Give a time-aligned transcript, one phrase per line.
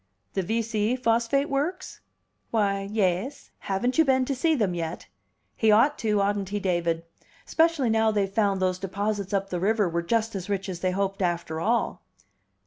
[0.33, 2.01] "The V C phosphate works?"
[2.49, 3.51] "Why, yais.
[3.59, 5.05] Haven't you been to see them yet?
[5.55, 7.03] He ought to, oughtn't he, David?
[7.45, 10.89] 'Specially now they've found those deposits up the river were just as rich as they
[10.89, 12.01] hoped, after all."